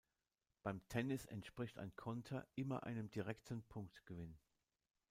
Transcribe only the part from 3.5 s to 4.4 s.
Punktgewinn.